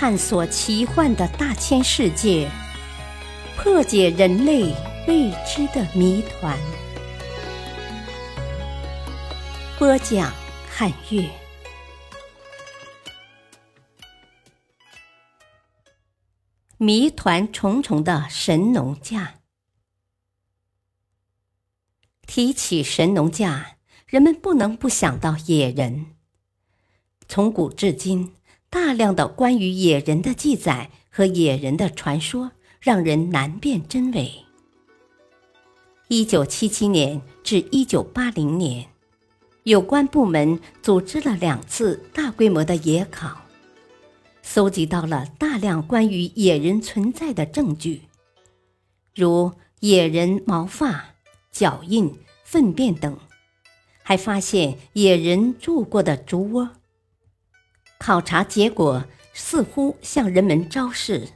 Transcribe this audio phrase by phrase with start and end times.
[0.00, 2.48] 探索奇幻的大千世界，
[3.56, 4.72] 破解人类
[5.08, 6.56] 未知的谜团。
[9.76, 10.32] 播讲：
[10.70, 11.28] 汉乐。
[16.76, 19.40] 谜团重重的神农架。
[22.24, 26.14] 提起神农架，人们不能不想到野人。
[27.26, 28.36] 从古至今，
[28.70, 34.30] 大量的关于野人的记载和野人的传说，让人难辨真伪。
[36.08, 38.86] 一九七七年至一九八零年，
[39.62, 43.42] 有关部门组织了两次大规模的野考，
[44.42, 48.02] 搜集到了大量关于野人存在的证据，
[49.14, 51.14] 如野人毛发、
[51.50, 52.14] 脚印、
[52.44, 53.18] 粪便等，
[54.02, 56.70] 还发现野人住过的竹窝。
[58.08, 59.04] 考察结果
[59.34, 61.28] 似乎向人们昭示，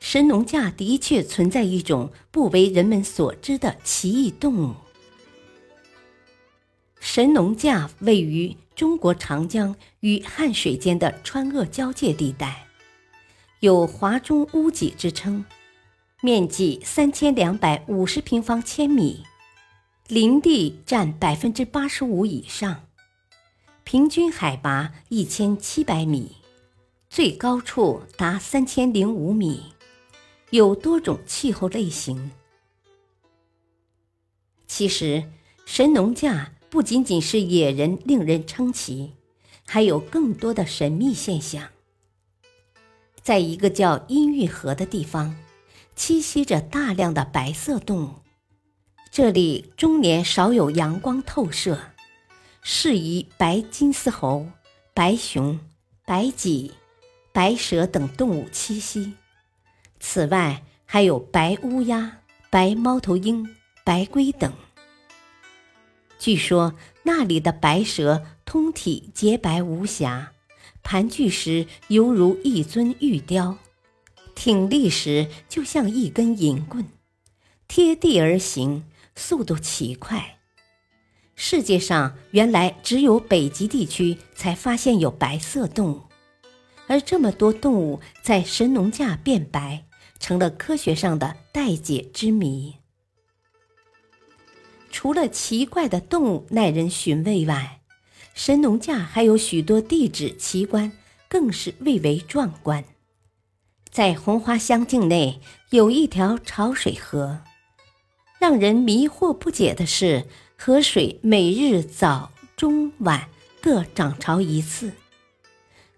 [0.00, 4.74] 神农架的确存在一种不为人们所知的奇异动物。
[7.00, 12.66] 神农架位于中国长江与汉水间的川鄂交界地带，
[13.60, 15.44] 有“华中屋脊”之称，
[16.22, 19.22] 面积三千两百五十平方千米，
[20.08, 22.85] 林地占百分之八十五以上。
[23.88, 26.32] 平均海拔一千七百米，
[27.08, 29.62] 最高处达三千零五米，
[30.50, 32.32] 有多种气候类型。
[34.66, 35.30] 其实，
[35.66, 39.12] 神农架不仅仅是野人令人称奇，
[39.64, 41.68] 还有更多的神秘现象。
[43.22, 45.36] 在一个叫阴玉河的地方，
[45.96, 48.14] 栖息着大量的白色动物，
[49.12, 51.92] 这里终年少有阳光透射。
[52.68, 54.48] 适宜白金丝猴、
[54.92, 55.60] 白熊、
[56.04, 56.72] 白脊、
[57.30, 59.12] 白蛇等动物栖息。
[60.00, 63.54] 此外，还有白乌鸦、白猫头鹰、
[63.84, 64.52] 白龟等。
[66.18, 70.32] 据说那里的白蛇通体洁白无瑕，
[70.82, 73.58] 盘踞时犹如一尊玉雕，
[74.34, 76.84] 挺立时就像一根银棍，
[77.68, 78.82] 贴地而行，
[79.14, 80.35] 速度奇快。
[81.38, 86.02] 世界上原来只有北极地区才发现有白色动物，
[86.86, 89.84] 而这么多动物在神农架变白，
[90.18, 92.76] 成了科学上的待解之谜。
[94.90, 97.82] 除了奇怪的动物耐人寻味外，
[98.32, 100.90] 神农架还有许多地质奇观，
[101.28, 102.82] 更是蔚为壮观。
[103.90, 107.42] 在红花乡境内有一条潮水河，
[108.40, 110.24] 让人迷惑不解的是。
[110.58, 113.28] 河水每日早、中、晚
[113.60, 114.92] 各涨潮一次。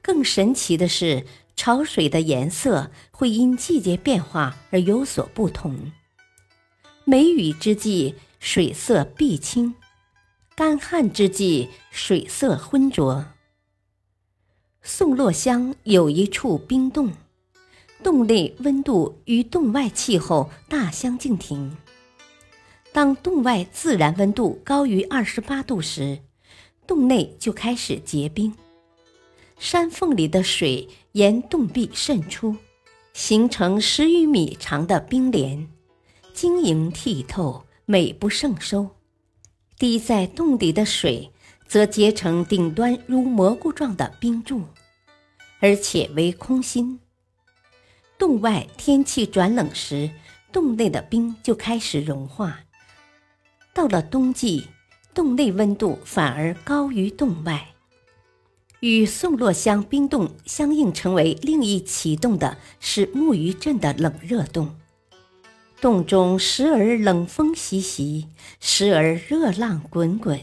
[0.03, 1.25] 更神奇的是，
[1.57, 5.93] 潮水的颜色会因季节变化而有所不同。
[7.05, 9.75] 梅雨之际，水色碧青；
[10.55, 13.27] 干旱之际，水色浑浊。
[14.83, 17.13] 宋洛乡有一处冰洞，
[18.03, 21.77] 洞内温度与洞外气候大相径庭。
[22.93, 26.19] 当洞外自然温度高于二十八度时，
[26.87, 28.53] 洞内就开始结冰，
[29.59, 32.57] 山缝里的水沿洞壁渗出，
[33.13, 35.69] 形成十余米长的冰帘，
[36.33, 38.89] 晶莹剔透，美不胜收。
[39.79, 41.31] 滴在洞底的水
[41.69, 44.63] 则结成顶端如蘑菇状的冰柱，
[45.61, 46.99] 而且为空心。
[48.19, 50.11] 洞外天气转冷时，
[50.51, 52.59] 洞内的冰就开始融化。
[53.79, 54.67] 到了冬季，
[55.15, 57.75] 洞内温度反而高于洞外，
[58.81, 64.77] 与宋洛乡冰洞相应，成为另一启动的是木鱼镇的冷热洞。
[65.81, 68.27] 洞中时而冷风习习，
[68.59, 70.41] 时而热浪滚滚。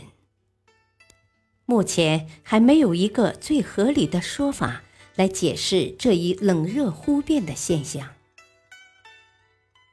[1.65, 4.83] 目前还没有一个最合理的说法
[5.15, 8.07] 来解释这一冷热忽变的现象。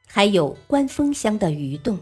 [0.07, 1.99] 还有关风乡的鱼洞。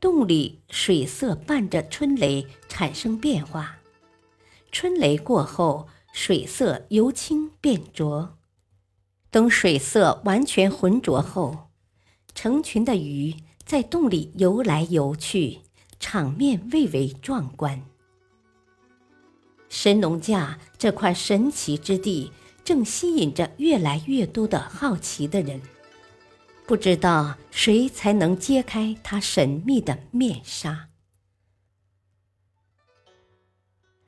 [0.00, 3.78] 洞里水色伴着春雷产生变化，
[4.70, 8.38] 春雷过后，水色由清变浊。
[9.32, 11.70] 等水色完全浑浊后，
[12.32, 13.34] 成群的鱼
[13.64, 15.62] 在洞里游来游去，
[15.98, 17.82] 场面蔚为壮观。
[19.68, 22.30] 神农架这块神奇之地，
[22.62, 25.60] 正吸引着越来越多的好奇的人。
[26.68, 30.90] 不知道谁才能揭开他神秘的面纱。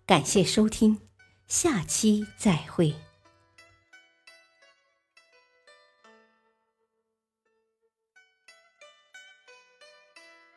[0.05, 0.99] 感谢收听，
[1.47, 2.95] 下期再会。